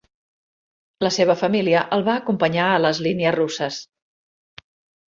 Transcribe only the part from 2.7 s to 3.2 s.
a les